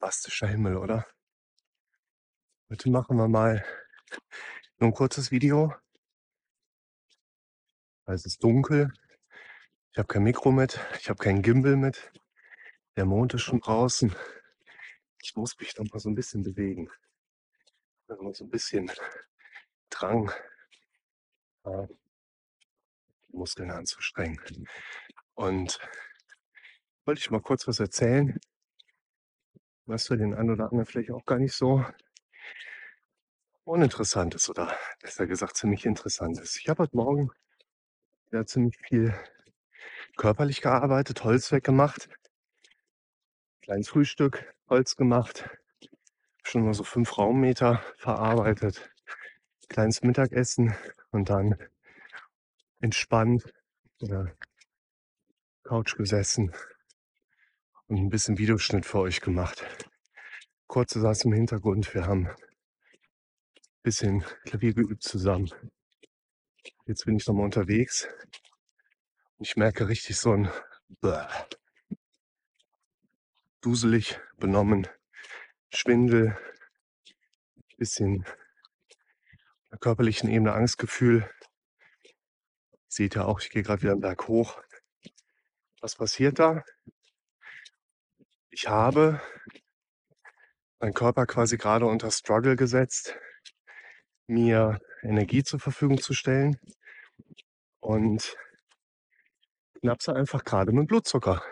bombastischer 0.00 0.46
Himmel, 0.46 0.78
oder? 0.78 1.06
Heute 2.70 2.88
machen 2.88 3.18
wir 3.18 3.28
mal 3.28 3.62
nur 4.78 4.88
ein 4.88 4.94
kurzes 4.94 5.30
Video. 5.30 5.74
Es 8.06 8.24
ist 8.24 8.42
dunkel. 8.42 8.90
Ich 9.92 9.98
habe 9.98 10.08
kein 10.08 10.22
Mikro 10.22 10.52
mit. 10.52 10.80
Ich 10.98 11.10
habe 11.10 11.22
keinen 11.22 11.42
Gimbal 11.42 11.76
mit. 11.76 12.10
Der 12.96 13.04
Mond 13.04 13.34
ist 13.34 13.42
schon 13.42 13.60
draußen. 13.60 14.16
Ich 15.22 15.36
muss 15.36 15.58
mich 15.58 15.76
noch 15.76 15.84
mal 15.92 15.98
so 15.98 16.08
ein 16.08 16.14
bisschen 16.14 16.42
bewegen. 16.44 16.90
Also 18.08 18.32
so 18.32 18.44
ein 18.44 18.50
bisschen 18.50 18.90
Drang, 19.90 20.32
äh, 21.64 21.86
Muskeln 23.28 23.70
anzustrengen. 23.70 24.40
Und 25.34 25.78
wollte 27.04 27.18
ich 27.18 27.30
mal 27.30 27.42
kurz 27.42 27.68
was 27.68 27.80
erzählen, 27.80 28.40
was 29.90 30.06
für 30.06 30.16
den 30.16 30.34
einen 30.34 30.50
oder 30.50 30.64
anderen 30.64 30.86
vielleicht 30.86 31.10
auch 31.10 31.24
gar 31.26 31.38
nicht 31.38 31.54
so 31.54 31.84
uninteressant 33.64 34.34
ist 34.34 34.48
oder 34.48 34.74
besser 35.02 35.26
gesagt 35.26 35.56
ziemlich 35.56 35.84
interessant 35.84 36.38
ist. 36.40 36.56
Ich 36.56 36.68
habe 36.68 36.84
heute 36.84 36.96
Morgen 36.96 37.30
ja 38.32 38.46
ziemlich 38.46 38.76
viel 38.78 39.14
körperlich 40.16 40.60
gearbeitet, 40.60 41.24
Holz 41.24 41.50
weggemacht, 41.52 42.08
kleines 43.62 43.88
Frühstück, 43.88 44.54
Holz 44.68 44.96
gemacht, 44.96 45.50
schon 46.44 46.64
mal 46.64 46.74
so 46.74 46.84
fünf 46.84 47.18
Raummeter 47.18 47.82
verarbeitet, 47.96 48.90
kleines 49.68 50.02
Mittagessen 50.02 50.74
und 51.10 51.30
dann 51.30 51.56
entspannt 52.80 53.52
oder 54.00 54.32
Couch 55.64 55.96
gesessen 55.96 56.52
und 57.90 57.98
ein 57.98 58.08
bisschen 58.08 58.38
Videoschnitt 58.38 58.86
für 58.86 59.00
euch 59.00 59.20
gemacht. 59.20 59.64
Kurze 60.68 61.00
Satz 61.00 61.24
im 61.24 61.32
Hintergrund, 61.32 61.92
wir 61.92 62.06
haben 62.06 62.28
ein 62.28 62.36
bisschen 63.82 64.24
Klavier 64.44 64.74
geübt 64.74 65.02
zusammen. 65.02 65.50
Jetzt 66.86 67.04
bin 67.04 67.16
ich 67.16 67.26
nochmal 67.26 67.46
unterwegs 67.46 68.08
und 69.38 69.46
ich 69.46 69.56
merke 69.56 69.88
richtig 69.88 70.18
so 70.18 70.32
ein 70.32 70.48
Bäh. 71.00 71.26
duselig, 73.60 74.20
benommen, 74.36 74.86
Schwindel, 75.70 76.38
bisschen 77.76 78.24
körperlichen 79.80 80.30
Ebene 80.30 80.52
Angstgefühl. 80.52 81.28
Seht 82.86 83.16
ihr 83.16 83.26
auch, 83.26 83.40
ich 83.40 83.50
gehe 83.50 83.64
gerade 83.64 83.82
wieder 83.82 83.92
einen 83.92 84.00
Berg 84.00 84.28
hoch. 84.28 84.62
Was 85.80 85.96
passiert 85.96 86.38
da? 86.38 86.62
Ich 88.62 88.68
habe 88.68 89.22
meinen 90.80 90.92
Körper 90.92 91.24
quasi 91.24 91.56
gerade 91.56 91.86
unter 91.86 92.10
Struggle 92.10 92.56
gesetzt, 92.56 93.16
mir 94.26 94.78
Energie 95.00 95.42
zur 95.42 95.60
Verfügung 95.60 95.98
zu 95.98 96.12
stellen 96.12 96.60
und 97.80 98.36
knapse 99.80 100.14
einfach 100.14 100.44
gerade 100.44 100.72
mit 100.72 100.88
Blutzucker. 100.88 101.42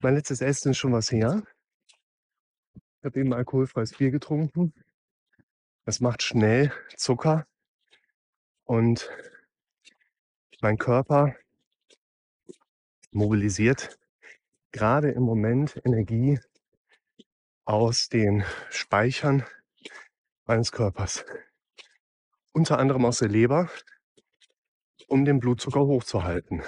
Mein 0.00 0.16
letztes 0.16 0.40
Essen 0.40 0.72
ist 0.72 0.78
schon 0.78 0.92
was 0.92 1.12
her. 1.12 1.44
Ich 2.74 3.04
habe 3.04 3.20
eben 3.20 3.32
alkoholfreies 3.32 3.92
Bier 3.92 4.10
getrunken. 4.10 4.74
Das 5.84 6.00
macht 6.00 6.24
schnell 6.24 6.72
Zucker 6.96 7.46
und 8.64 9.08
mein 10.60 10.78
Körper 10.78 11.36
mobilisiert 13.12 13.96
gerade 14.76 15.10
im 15.10 15.22
Moment 15.22 15.80
Energie 15.86 16.38
aus 17.64 18.10
den 18.10 18.44
Speichern 18.68 19.42
meines 20.44 20.70
Körpers. 20.70 21.24
Unter 22.52 22.78
anderem 22.78 23.06
aus 23.06 23.20
der 23.20 23.28
Leber, 23.28 23.70
um 25.08 25.24
den 25.24 25.40
Blutzucker 25.40 25.80
hochzuhalten. 25.80 26.62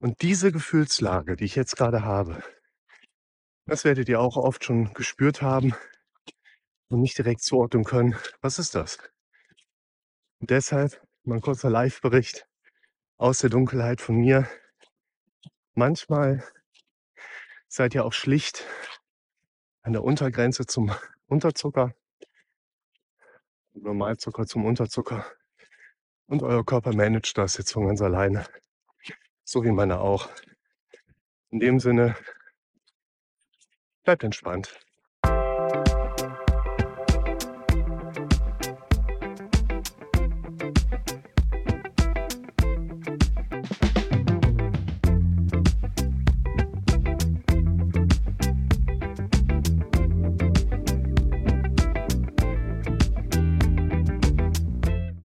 Und 0.00 0.22
diese 0.22 0.50
Gefühlslage, 0.50 1.36
die 1.36 1.44
ich 1.44 1.56
jetzt 1.56 1.76
gerade 1.76 2.04
habe, 2.04 2.42
das 3.66 3.84
werdet 3.84 4.08
ihr 4.08 4.18
auch 4.18 4.38
oft 4.38 4.64
schon 4.64 4.94
gespürt 4.94 5.42
haben 5.42 5.74
und 6.88 7.02
nicht 7.02 7.18
direkt 7.18 7.42
zuordnen 7.42 7.84
können. 7.84 8.16
Was 8.40 8.58
ist 8.58 8.74
das? 8.74 8.96
Und 10.40 10.48
deshalb 10.48 11.06
mein 11.24 11.42
kurzer 11.42 11.68
Live-Bericht 11.68 12.48
aus 13.18 13.40
der 13.40 13.50
Dunkelheit 13.50 14.00
von 14.00 14.16
mir. 14.16 14.48
Manchmal 15.74 16.42
seid 17.68 17.94
ihr 17.94 18.04
auch 18.04 18.12
schlicht 18.12 18.64
an 19.82 19.92
der 19.92 20.02
Untergrenze 20.02 20.66
zum 20.66 20.90
Unterzucker, 21.28 21.94
Normalzucker 23.74 24.46
zum 24.46 24.64
Unterzucker. 24.64 25.24
Und 26.26 26.42
euer 26.42 26.64
Körper 26.64 26.94
managt 26.94 27.38
das 27.38 27.56
jetzt 27.56 27.72
von 27.72 27.86
ganz 27.86 28.02
alleine. 28.02 28.46
So 29.44 29.64
wie 29.64 29.70
meine 29.70 30.00
auch. 30.00 30.28
In 31.50 31.60
dem 31.60 31.80
Sinne, 31.80 32.16
bleibt 34.04 34.24
entspannt. 34.24 34.78